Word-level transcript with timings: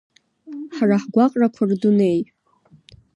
Ҳара 0.75 0.97
ҳгәаҟрақәа 1.03 1.63
рдунеи? 1.69 2.19